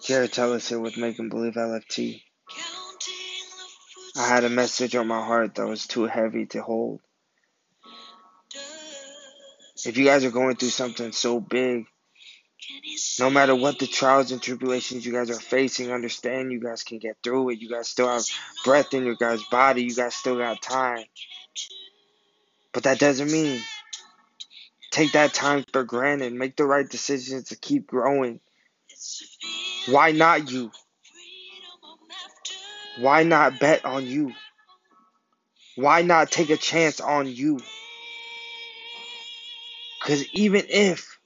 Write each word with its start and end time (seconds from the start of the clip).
Jared 0.00 0.32
Tellis 0.32 0.68
here 0.68 0.78
with 0.78 0.96
Making 0.96 1.28
Believe 1.28 1.54
LFT. 1.54 2.22
I 4.16 4.28
had 4.28 4.44
a 4.44 4.48
message 4.48 4.94
on 4.94 5.08
my 5.08 5.24
heart 5.24 5.56
that 5.56 5.66
was 5.66 5.86
too 5.86 6.04
heavy 6.04 6.46
to 6.46 6.62
hold. 6.62 7.00
If 9.84 9.96
you 9.96 10.04
guys 10.04 10.24
are 10.24 10.30
going 10.30 10.56
through 10.56 10.70
something 10.70 11.12
so 11.12 11.40
big, 11.40 11.86
no 13.18 13.28
matter 13.28 13.54
what 13.54 13.78
the 13.78 13.86
trials 13.86 14.30
and 14.30 14.40
tribulations 14.40 15.04
you 15.04 15.12
guys 15.12 15.30
are 15.30 15.40
facing, 15.40 15.92
understand 15.92 16.52
you 16.52 16.60
guys 16.60 16.84
can 16.84 16.98
get 16.98 17.16
through 17.22 17.50
it. 17.50 17.60
You 17.60 17.68
guys 17.68 17.88
still 17.88 18.08
have 18.08 18.24
breath 18.64 18.94
in 18.94 19.04
your 19.04 19.16
guys' 19.16 19.42
body. 19.50 19.82
You 19.84 19.94
guys 19.94 20.14
still 20.14 20.38
got 20.38 20.62
time. 20.62 21.04
But 22.72 22.84
that 22.84 22.98
doesn't 22.98 23.30
mean 23.30 23.60
take 24.90 25.12
that 25.12 25.34
time 25.34 25.64
for 25.72 25.84
granted. 25.84 26.32
Make 26.32 26.56
the 26.56 26.66
right 26.66 26.88
decisions 26.88 27.48
to 27.48 27.56
keep 27.56 27.86
growing. 27.86 28.40
Why 29.88 30.12
not 30.12 30.50
you? 30.50 30.70
Why 32.98 33.22
not 33.22 33.60
bet 33.60 33.84
on 33.84 34.06
you? 34.06 34.32
Why 35.76 36.02
not 36.02 36.30
take 36.30 36.50
a 36.50 36.56
chance 36.56 37.00
on 37.00 37.26
you? 37.28 37.60
Because 40.00 40.26
even 40.34 40.64
if 40.68 41.18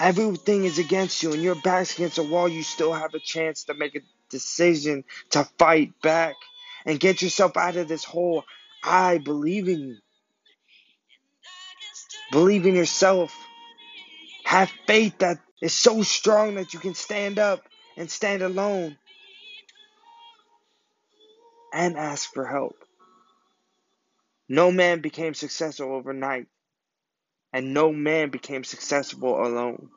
everything 0.00 0.64
is 0.64 0.78
against 0.78 1.22
you 1.22 1.32
and 1.32 1.42
your 1.42 1.54
back's 1.56 1.94
against 1.94 2.18
a 2.18 2.22
wall, 2.22 2.48
you 2.48 2.62
still 2.62 2.92
have 2.92 3.14
a 3.14 3.20
chance 3.20 3.64
to 3.64 3.74
make 3.74 3.96
a 3.96 4.00
decision 4.30 5.04
to 5.30 5.44
fight 5.58 5.92
back 6.02 6.36
and 6.86 7.00
get 7.00 7.22
yourself 7.22 7.56
out 7.56 7.76
of 7.76 7.88
this 7.88 8.04
hole. 8.04 8.44
I 8.84 9.18
believe 9.18 9.68
in 9.68 9.80
you. 9.80 9.96
Believe 12.32 12.66
in 12.66 12.74
yourself. 12.74 13.34
Have 14.44 14.70
faith 14.86 15.18
that 15.18 15.38
is 15.62 15.72
so 15.72 16.02
strong 16.02 16.56
that 16.56 16.74
you 16.74 16.80
can 16.80 16.94
stand 16.94 17.38
up 17.38 17.66
and 17.96 18.10
stand 18.10 18.42
alone 18.42 18.98
and 21.72 21.96
ask 21.96 22.30
for 22.34 22.44
help. 22.44 22.76
No 24.48 24.72
man 24.72 25.00
became 25.00 25.34
successful 25.34 25.94
overnight, 25.94 26.48
and 27.52 27.72
no 27.72 27.92
man 27.92 28.30
became 28.30 28.64
successful 28.64 29.40
alone. 29.40 29.88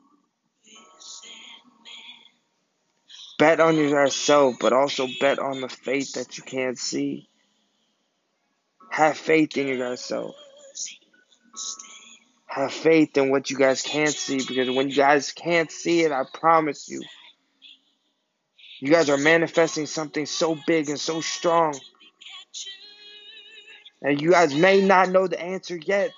Bet 3.40 3.60
on 3.60 3.76
yourself, 3.76 4.56
but 4.62 4.72
also 4.72 5.08
bet 5.20 5.40
on 5.40 5.62
the 5.62 5.68
faith 5.68 6.14
that 6.14 6.38
you 6.38 6.44
can't 6.44 6.78
see. 6.78 7.28
Have 8.92 9.18
faith 9.18 9.58
in 9.58 9.68
yourself. 9.68 10.36
Have 12.56 12.72
faith 12.72 13.18
in 13.18 13.32
what 13.32 13.52
you 13.52 13.58
guys 13.58 13.82
can't 13.82 14.14
see 14.14 14.38
because 14.38 14.70
when 14.72 14.88
you 14.88 14.96
guys 14.96 15.34
can't 15.34 15.70
see 15.70 16.04
it, 16.04 16.14
I 16.14 16.24
promise 16.34 16.88
you, 16.88 17.02
you 18.80 18.90
guys 18.90 19.10
are 19.10 19.18
manifesting 19.18 19.86
something 19.86 20.26
so 20.26 20.58
big 20.66 20.90
and 20.90 20.98
so 20.98 21.20
strong. 21.20 21.78
And 24.02 24.22
you 24.22 24.32
guys 24.32 24.56
may 24.56 24.80
not 24.80 25.10
know 25.10 25.28
the 25.28 25.38
answer 25.38 25.78
yet, 25.86 26.12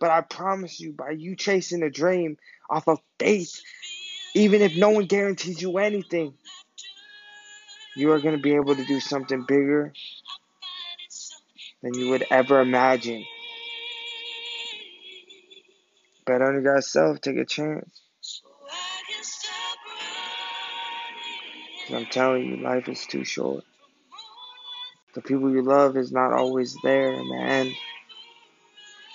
but 0.00 0.10
I 0.10 0.22
promise 0.22 0.80
you, 0.80 0.94
by 0.94 1.10
you 1.12 1.36
chasing 1.36 1.84
a 1.84 1.90
dream 1.90 2.38
off 2.68 2.88
of 2.88 2.98
faith, 3.20 3.60
even 4.34 4.62
if 4.62 4.76
no 4.76 4.90
one 4.90 5.06
guarantees 5.06 5.62
you 5.62 5.78
anything, 5.78 6.34
you 7.96 8.10
are 8.10 8.18
going 8.18 8.34
to 8.34 8.42
be 8.42 8.56
able 8.56 8.74
to 8.74 8.84
do 8.84 8.98
something 8.98 9.44
bigger 9.46 9.92
than 11.84 11.94
you 11.94 12.10
would 12.10 12.26
ever 12.32 12.60
imagine. 12.60 13.24
Bet 16.26 16.40
on 16.40 16.54
your 16.54 16.62
guys' 16.62 16.90
self, 16.90 17.20
take 17.20 17.36
a 17.36 17.44
chance. 17.44 18.00
I'm 21.92 22.06
telling 22.06 22.44
you, 22.44 22.56
life 22.56 22.88
is 22.88 23.04
too 23.06 23.24
short. 23.24 23.62
The 25.14 25.20
people 25.20 25.50
you 25.50 25.62
love 25.62 25.96
is 25.96 26.10
not 26.10 26.32
always 26.32 26.76
there 26.82 27.12
in 27.12 27.28
the 27.28 27.36
end. 27.36 27.72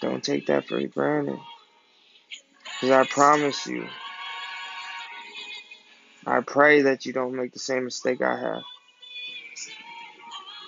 Don't 0.01 0.23
take 0.23 0.45
that 0.47 0.67
for 0.67 0.79
granted. 0.87 1.39
Because 2.79 2.91
I 2.91 3.03
promise 3.09 3.65
you, 3.65 3.87
I 6.27 6.41
pray 6.41 6.83
that 6.83 7.05
you 7.05 7.13
don't 7.13 7.35
make 7.35 7.53
the 7.53 7.59
same 7.59 7.85
mistake 7.85 8.21
I 8.21 8.39
have. 8.39 8.63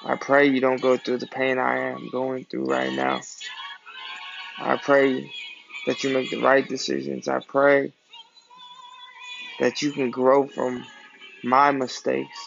I 0.03 0.15
pray 0.15 0.47
you 0.47 0.59
don't 0.59 0.81
go 0.81 0.97
through 0.97 1.19
the 1.19 1.27
pain 1.27 1.59
I 1.59 1.91
am 1.91 2.09
going 2.11 2.45
through 2.45 2.65
right 2.65 2.91
now. 2.91 3.21
I 4.57 4.77
pray 4.77 5.31
that 5.85 6.03
you 6.03 6.13
make 6.13 6.29
the 6.29 6.41
right 6.41 6.67
decisions. 6.67 7.27
I 7.27 7.39
pray 7.39 7.91
that 9.59 9.81
you 9.81 9.91
can 9.91 10.11
grow 10.11 10.47
from 10.47 10.83
my 11.43 11.71
mistakes. 11.71 12.37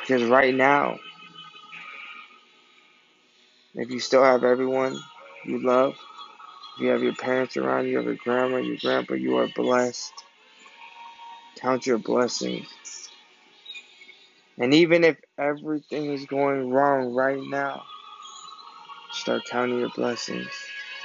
Because 0.00 0.24
right 0.24 0.54
now, 0.54 0.98
if 3.74 3.90
you 3.90 4.00
still 4.00 4.22
have 4.22 4.44
everyone 4.44 4.98
you 5.44 5.58
love, 5.58 5.94
if 6.76 6.82
you 6.82 6.88
have 6.88 7.02
your 7.02 7.14
parents 7.14 7.56
around, 7.56 7.86
you 7.86 7.96
have 7.96 8.06
your 8.06 8.16
grandma, 8.16 8.58
your 8.58 8.76
grandpa, 8.80 9.14
you 9.14 9.36
are 9.38 9.48
blessed. 9.54 10.12
Count 11.56 11.86
your 11.86 11.98
blessings. 11.98 12.66
And 14.58 14.72
even 14.72 15.04
if 15.04 15.16
everything 15.38 16.12
is 16.12 16.24
going 16.26 16.70
wrong 16.70 17.12
right 17.12 17.40
now, 17.42 17.82
start 19.26 19.44
counting 19.46 19.80
your 19.80 19.88
blessings. 19.88 20.46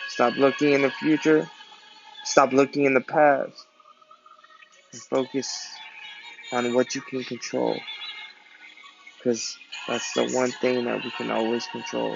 Stop 0.09 0.37
looking 0.37 0.73
in 0.73 0.83
the 0.83 0.91
future. 0.91 1.49
Stop 2.23 2.53
looking 2.53 2.85
in 2.85 2.93
the 2.93 3.01
past. 3.01 3.65
And 4.93 5.01
focus 5.01 5.51
on 6.53 6.75
what 6.75 6.93
you 6.93 7.01
can 7.01 7.23
control. 7.23 7.75
Because 9.17 9.57
that's 9.87 10.13
the 10.13 10.29
one 10.35 10.51
thing 10.51 10.85
that 10.85 11.03
we 11.03 11.09
can 11.09 11.31
always 11.31 11.65
control 11.65 12.15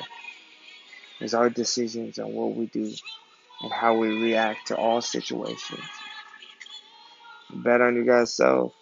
is 1.21 1.33
our 1.33 1.49
decisions 1.49 2.19
on 2.19 2.31
what 2.35 2.55
we 2.55 2.67
do 2.67 2.93
and 3.63 3.73
how 3.73 3.97
we 3.97 4.09
react 4.09 4.67
to 4.67 4.77
all 4.77 5.01
situations. 5.01 5.81
Bet 7.49 7.81
on 7.81 7.95
you 7.95 8.05
guys 8.05 8.31
self. 8.31 8.73